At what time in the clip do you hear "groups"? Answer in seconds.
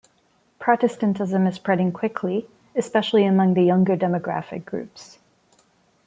4.65-5.19